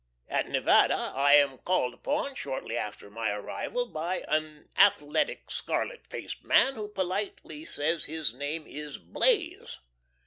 At 0.29 0.49
Nevada 0.49 0.95
I 1.15 1.33
am 1.33 1.59
called 1.59 1.93
upon, 1.93 2.33
shortly 2.33 2.75
after 2.75 3.11
my 3.11 3.29
arrival, 3.33 3.85
by 3.85 4.23
an 4.27 4.67
athletic 4.75 5.51
scarlet 5.51 6.07
faced 6.07 6.43
man, 6.43 6.73
who 6.73 6.87
politely 6.87 7.65
says 7.65 8.05
his 8.05 8.33
name 8.33 8.65
is 8.65 8.97
Blaze. 8.97 9.77